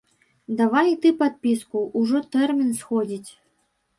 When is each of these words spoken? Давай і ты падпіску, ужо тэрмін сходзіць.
Давай 0.59 0.87
і 0.91 0.95
ты 1.03 1.09
падпіску, 1.19 1.83
ужо 2.01 2.21
тэрмін 2.37 2.71
сходзіць. 2.79 3.29